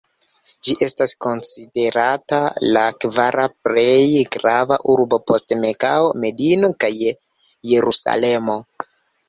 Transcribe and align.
Ĝi 0.67 0.75
estas 0.85 1.11
konsiderata 1.25 2.39
la 2.77 2.85
kvara 3.03 3.45
plej 3.67 4.25
grava 4.37 4.81
urbo 4.95 5.21
post 5.29 5.57
Mekao, 5.67 6.11
Medino 6.25 6.73
kaj 6.85 6.93
"Jerusalemo". 7.05 8.61